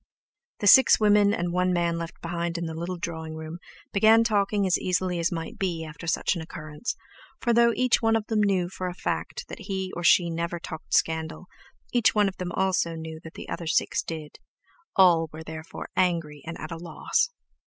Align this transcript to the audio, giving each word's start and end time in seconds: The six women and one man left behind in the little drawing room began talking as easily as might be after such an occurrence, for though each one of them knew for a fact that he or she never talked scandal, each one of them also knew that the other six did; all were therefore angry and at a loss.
The 0.61 0.65
six 0.65 0.99
women 0.99 1.31
and 1.31 1.53
one 1.53 1.71
man 1.71 1.99
left 1.99 2.23
behind 2.23 2.57
in 2.57 2.65
the 2.65 2.73
little 2.73 2.97
drawing 2.97 3.35
room 3.35 3.59
began 3.93 4.23
talking 4.23 4.65
as 4.65 4.79
easily 4.79 5.19
as 5.19 5.31
might 5.31 5.59
be 5.59 5.85
after 5.85 6.07
such 6.07 6.35
an 6.35 6.41
occurrence, 6.41 6.95
for 7.39 7.53
though 7.53 7.71
each 7.75 8.01
one 8.01 8.15
of 8.15 8.25
them 8.25 8.41
knew 8.41 8.67
for 8.67 8.87
a 8.87 8.95
fact 8.95 9.45
that 9.47 9.59
he 9.67 9.93
or 9.95 10.03
she 10.03 10.31
never 10.31 10.59
talked 10.59 10.95
scandal, 10.95 11.45
each 11.93 12.15
one 12.15 12.27
of 12.27 12.37
them 12.37 12.51
also 12.53 12.95
knew 12.95 13.19
that 13.23 13.35
the 13.35 13.47
other 13.47 13.67
six 13.67 14.01
did; 14.01 14.39
all 14.95 15.29
were 15.31 15.43
therefore 15.43 15.91
angry 15.95 16.41
and 16.47 16.57
at 16.59 16.71
a 16.71 16.77
loss. 16.77 17.29